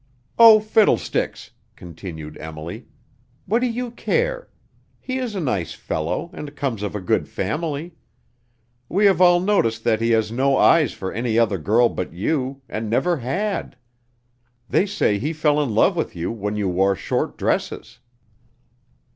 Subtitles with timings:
[0.39, 2.87] "Oh, fiddlesticks," continued Emily;
[3.45, 4.49] "what do you care?
[4.99, 7.93] He is a nice fellow, and comes of a good family.
[8.89, 12.63] We have all noticed that he has no eyes for any other girl but you,
[12.67, 13.75] and never had.
[14.67, 17.99] They say he fell in love with you when you wore short dresses."